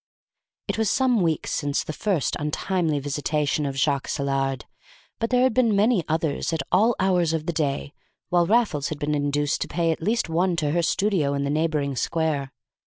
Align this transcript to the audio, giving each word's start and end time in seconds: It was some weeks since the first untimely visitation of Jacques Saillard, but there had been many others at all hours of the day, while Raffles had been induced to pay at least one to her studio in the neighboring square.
It 0.67 0.79
was 0.79 0.89
some 0.89 1.21
weeks 1.21 1.51
since 1.51 1.83
the 1.83 1.93
first 1.93 2.35
untimely 2.39 2.97
visitation 2.97 3.67
of 3.67 3.77
Jacques 3.77 4.07
Saillard, 4.07 4.65
but 5.19 5.29
there 5.29 5.43
had 5.43 5.53
been 5.53 5.75
many 5.75 6.03
others 6.07 6.51
at 6.51 6.63
all 6.71 6.95
hours 6.99 7.33
of 7.33 7.45
the 7.45 7.53
day, 7.53 7.93
while 8.29 8.47
Raffles 8.47 8.89
had 8.89 8.97
been 8.97 9.13
induced 9.13 9.61
to 9.61 9.67
pay 9.67 9.91
at 9.91 10.01
least 10.01 10.27
one 10.27 10.55
to 10.55 10.71
her 10.71 10.81
studio 10.81 11.35
in 11.35 11.43
the 11.43 11.51
neighboring 11.51 11.95
square. 11.95 12.51